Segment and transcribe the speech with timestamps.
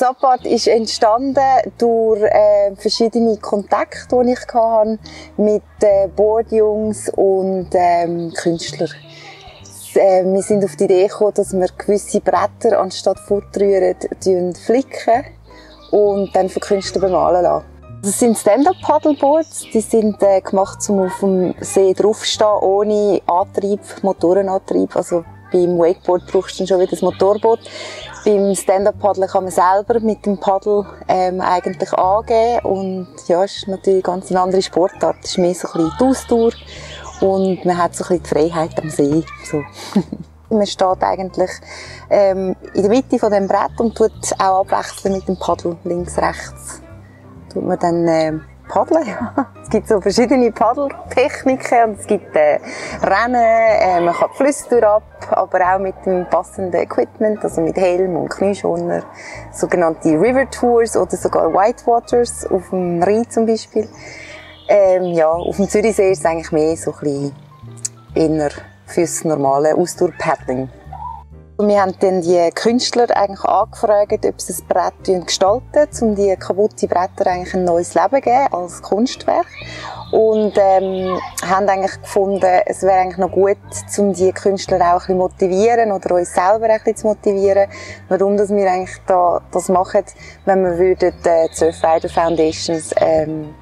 [0.00, 1.36] Zappart ist entstanden
[1.76, 4.98] durch äh, verschiedene Kontakte, die ich hatte
[5.36, 8.88] mit äh, Boardjungs und ähm, Künstlern.
[9.92, 13.94] Äh, wir sind auf die Idee gekommen, dass wir gewisse Bretter anstatt fortrühren,
[14.54, 15.24] flicken
[15.90, 17.66] und dann von Künstlern bemalen lassen.
[18.00, 19.66] Das sind Stand-Up-Paddleboards.
[19.74, 24.96] Die sind äh, gemacht, um auf dem See draufstehen, ohne Antrieb, Motorenantrieb.
[24.96, 27.60] Also beim Wakeboard brauchst du schon wieder das Motorboot.
[28.24, 33.68] Beim Stand-Up-Paddeln kann man selber mit dem Paddel ähm, eigentlich angehen und ja, es ist
[33.68, 35.16] natürlich ganz eine andere Sportart.
[35.22, 36.52] Es ist mehr so ein bisschen die Ausdauer
[37.22, 39.24] und man hat so ein bisschen die Freiheit am See.
[39.50, 39.62] So.
[40.54, 41.50] man steht eigentlich
[42.10, 46.18] ähm, in der Mitte von dem Brett und tut auch abwechseln mit dem Paddel links,
[46.18, 46.82] rechts.
[47.50, 48.32] Tut man dann äh,
[48.70, 49.04] Paddeln.
[49.62, 52.60] es gibt so verschiedene Paddeltechniken und es gibt äh,
[53.02, 57.76] Rennen, äh, man kann die Flüsse ab, aber auch mit dem passenden Equipment, also mit
[57.76, 59.02] Helm und Knieschoner,
[59.52, 63.88] sogenannte River Tours oder sogar Whitewaters auf dem Rhein zum Beispiel.
[64.68, 68.50] Ähm, ja, auf dem Zürichsee ist es eigentlich mehr so ein bisschen eher
[68.86, 70.68] fürs normale Ausdauerpaddling.
[71.62, 76.88] Wir haben dann die Künstler eigentlich angefragt, ob sie das Brett gestalten, um die kaputten
[76.88, 79.46] Bretter eigentlich ein neues Leben zu geben als Kunstwerk.
[80.10, 83.58] Und ähm, haben eigentlich gefunden, es wäre eigentlich noch gut,
[83.98, 87.68] um die Künstler auch ein bisschen motivieren oder uns selber ein bisschen zu motivieren,
[88.08, 90.04] warum dass wir eigentlich da, das machen,
[90.46, 93.54] wenn wir würden äh, die Surfrider Foundations ähm,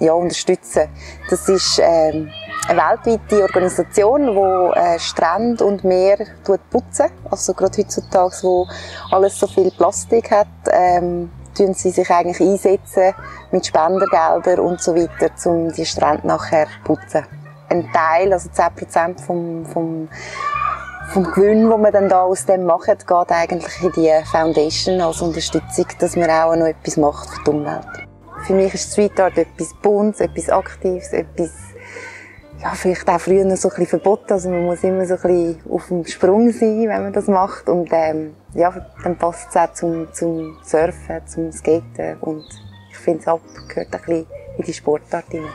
[0.00, 0.88] ja, unterstützen.
[1.30, 2.30] Das ist ähm,
[2.68, 6.18] eine weltweite Organisation, die äh, Strände und Meer
[6.70, 7.10] putzen.
[7.30, 8.66] Also gerade heutzutage, wo
[9.10, 13.14] alles so viel Plastik hat, ähm, tun sie sich eigentlich einsetzen
[13.52, 17.26] mit Spendergeldern und so weiter, um die Strände nachher zu putzen.
[17.68, 20.08] Ein Teil, also 10% vom, vom,
[21.10, 25.20] vom Gewinn, den wir dann da aus dem machen, geht eigentlich in die Foundation als
[25.20, 27.86] Unterstützung, dass man auch noch etwas macht für die Umwelt.
[28.46, 31.50] Für mich ist Street Art etwas Buntes, etwas Aktives, etwas
[32.62, 34.32] ja, vielleicht auch früher noch so ein bisschen verboten.
[34.32, 37.68] Also man muss immer so ein bisschen auf dem Sprung sein, wenn man das macht.
[37.68, 38.72] Und ähm, ja,
[39.02, 42.16] dann passt es auch zum, zum Surfen, zum Skaten.
[42.20, 42.44] Und
[42.90, 44.26] ich finde, es gehört ein bisschen
[44.56, 45.50] in die Sportart hinein.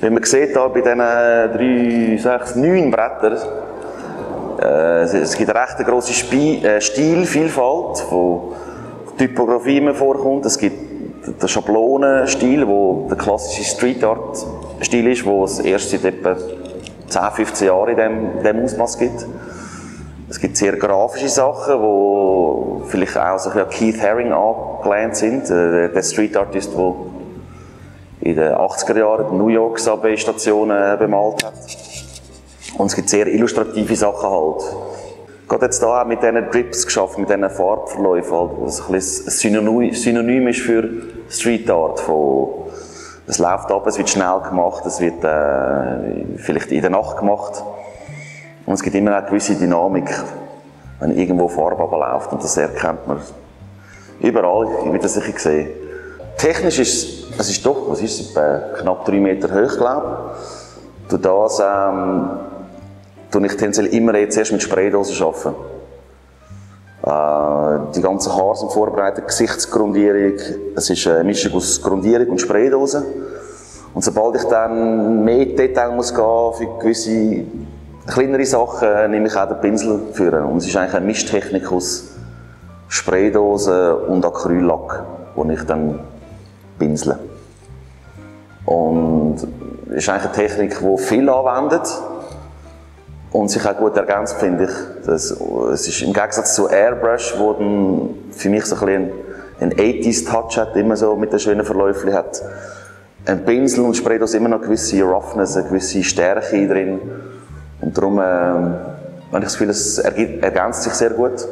[0.00, 3.36] Wenn man sieht, da bei diesen drei, sechs, neun Brettern,
[4.60, 8.54] äh, es gibt eine recht grosse Spi äh, Stilvielfalt, wo
[9.18, 10.46] Typografie immer vorkommt.
[10.46, 10.90] Es gibt
[11.26, 14.46] den Schablonenstil, wo der klassische Street Art
[14.80, 16.36] Stil ist, wo es erst seit etwa
[17.08, 19.26] 10, 15 Jahren in dem, dem Ausmaß gibt.
[20.28, 25.50] Es gibt sehr grafische Sachen, die vielleicht auch so ein bisschen Keith Haring angelehnt sind,
[25.50, 26.94] äh, der Street Artist, der
[28.20, 31.54] in den 80er Jahren die New York Subway Stationen bemalt hat.
[32.78, 34.62] Und es gibt sehr illustrative Sachen halt.
[35.48, 39.92] Gerade jetzt da auch mit diesen Drips geschafft, mit diesen Farbverläufen, halt, was ein, ein
[39.94, 40.88] Synonym ist für
[41.28, 41.98] Street Art.
[41.98, 42.50] Von,
[43.26, 47.62] es läuft ab, es wird schnell gemacht, es wird äh, vielleicht in der Nacht gemacht.
[48.66, 50.10] Und es gibt immer eine gewisse Dynamik,
[50.98, 52.32] wenn irgendwo Farbe abläuft.
[52.32, 53.20] Und das erkennt man
[54.20, 55.68] überall, ich wird das sicher gesehen.
[56.36, 61.08] Technisch ist es ist doch, was ist es, knapp drei Meter hoch, glaube ich.
[61.08, 62.30] Durch das ähm,
[63.30, 65.54] tue ich tendenziell immer jetzt erst mit Spraydosen.
[67.02, 67.08] Äh,
[67.94, 70.38] die ganzen Haare sind vorbereitet, Gesichtsgrundierung.
[70.76, 73.04] Es ist eine Mischung aus Grundierung und Spraydose.
[73.92, 77.44] Und sobald ich dann mehr Detail muss gehen für gewisse
[78.06, 80.44] kleinere Sachen, nehme ich auch den Pinsel für.
[80.44, 82.10] Und es ist eigentlich eine Mischtechnik aus
[82.88, 85.04] Spraydose und Acryllack,
[85.36, 86.00] den ich dann
[86.78, 87.18] pinsle.
[88.64, 89.36] Und
[89.88, 91.88] es ist eigentlich eine Technik, die viel anwendet
[93.32, 95.06] und sich auch gut ergänzt, finde ich.
[95.06, 95.30] Das,
[95.72, 99.12] es ist im Gegensatz zu Airbrush, wo dann für mich so ein bisschen
[99.60, 102.42] ein 80s-Touch hat, immer so mit den schönen Verläufen hat.
[103.26, 107.00] Ein Pinsel und Spraydose immer noch gewisse Roughness, eine gewisse Stärke drin.
[107.80, 108.74] Und darum äh, habe
[109.34, 111.46] ich das Gefühl, es ergänzt sich sehr gut.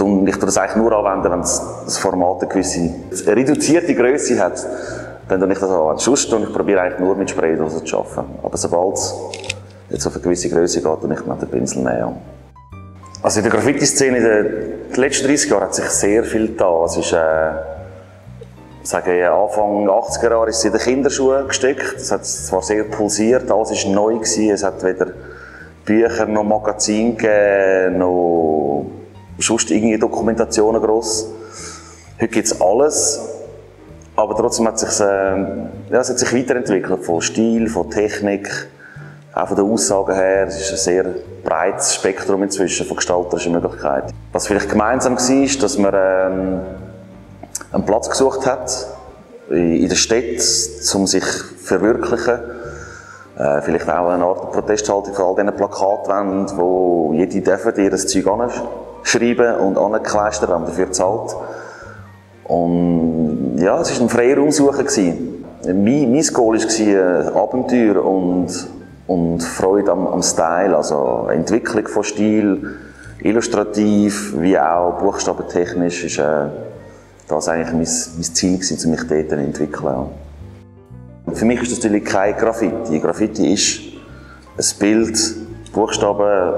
[0.00, 2.94] Und ich tue das eigentlich nur anwenden, wenn das Format eine gewisse
[3.26, 4.64] reduzierte Größe hat
[5.28, 5.98] dann tue ich das an.
[5.98, 8.38] Sonst und ich probiere eigentlich nur mit Spraydosen zu arbeiten.
[8.42, 9.14] Aber sobald es
[9.90, 12.16] jetzt auf eine gewisse Größe geht, dann ich noch den Pinsel nehmen.
[13.22, 16.84] Also in der Graffiti-Szene in den letzten 30 Jahren hat sich sehr viel getan.
[16.84, 17.50] Es ist, äh,
[18.82, 21.96] sage Anfang 80er Jahre ist es in den Kinderschuhen gesteckt.
[21.96, 24.50] Es hat zwar sehr pulsiert, alles war neu gewesen.
[24.50, 25.08] Es hat weder
[25.84, 28.86] Bücher noch Magazine gegeben, noch
[29.38, 31.28] sonst irgendwelche Dokumentationen gross.
[32.20, 33.37] Heute gibt es alles.
[34.18, 38.50] Aber trotzdem hat sich, äh, ja, es hat sich weiterentwickelt, von Stil, von Technik,
[39.32, 41.04] auch von den Aussagen her, es ist ein sehr
[41.44, 44.12] breites Spektrum inzwischen von gestalterischen Möglichkeiten.
[44.32, 46.60] Was vielleicht gemeinsam war, ist, dass man ähm,
[47.70, 48.88] einen Platz gesucht hat
[49.50, 50.42] in der Stadt,
[50.94, 52.40] um sich zu verwirklichen.
[53.38, 58.08] Äh, vielleicht auch eine Art Protesthaltung von all diesen Plakatwänden, wo jede dürfen ihr das
[58.08, 61.36] Zeug anschreiben und angekleistert, wenn man dafür zahlt.
[62.48, 63.27] Und
[63.58, 64.86] ja, es war ein Freiraum suchen.
[65.64, 68.68] Mein, mein Goal war Abenteuer und,
[69.06, 72.76] und Freude am, am Style, also Entwicklung von Stil,
[73.20, 76.46] illustrativ wie auch buchstabentechnisch ist äh,
[77.26, 80.06] das eigentlich mein, mein Ziel gewesen, um mich dort zu entwickeln.
[81.32, 83.00] Für mich ist das natürlich kein Graffiti.
[83.00, 83.80] Graffiti ist
[84.56, 85.18] ein Bild,
[85.72, 86.52] Buchstaben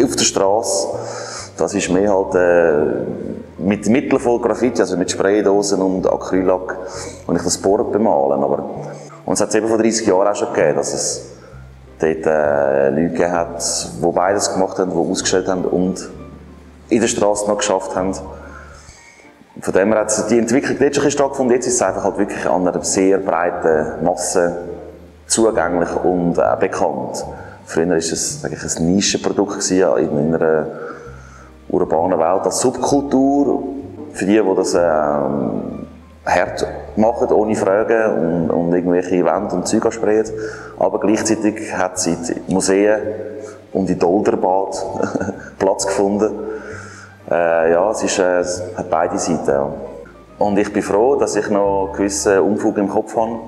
[0.00, 0.88] auf der Straße.
[1.56, 6.76] Das ist mehr halt äh, mit Mitteln von Graffiti, also mit Spraydosen und Acryllack,
[7.26, 8.42] und ich das Board bemalen.
[8.42, 8.70] Aber,
[9.24, 11.26] und es hat es eben vor 30 Jahren auch schon gegeben, dass es
[11.98, 16.08] dort äh, Leute gegeben hat, die beides gemacht haben, die ausgestellt haben und
[16.88, 18.14] in der Straße noch geschafft haben.
[19.60, 21.54] Von dem her hat die Entwicklung dort schon stattgefunden.
[21.54, 24.56] Jetzt ist es einfach halt wirklich an einer sehr breiten Masse
[25.26, 27.24] zugänglich und äh, bekannt.
[27.66, 30.66] Früher war es eigentlich ein Nischenprodukt in einer
[31.68, 33.62] urbanen Welt als Subkultur.
[34.12, 35.86] Für die, die das ähm,
[36.24, 36.66] hart
[36.96, 40.26] machen, ohne Fragen und, und irgendwelche Wände und Zeug ansprayen.
[40.78, 42.16] Aber gleichzeitig hat sie
[42.46, 42.98] in Museen
[43.72, 44.84] und in Dolderbad
[45.58, 46.30] Platz gefunden.
[47.30, 49.50] Äh, ja, es, ist, äh, es hat beide Seiten.
[49.50, 49.70] Ja.
[50.38, 53.40] Und ich bin froh, dass ich noch einen gewissen Umfug im Kopf habe.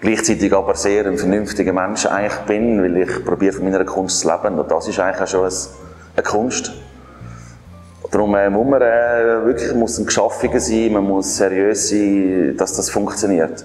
[0.00, 4.30] Gleichzeitig aber sehr ein vernünftiger Mensch eigentlich bin, weil ich probiere von meiner Kunst zu
[4.30, 4.58] leben.
[4.58, 5.52] Und das ist eigentlich auch schon ein
[6.16, 6.72] eine Kunst.
[8.10, 12.74] Darum äh, muss man äh, wirklich muss ein Geschaffener sein, man muss seriös sein, dass
[12.74, 13.64] das funktioniert.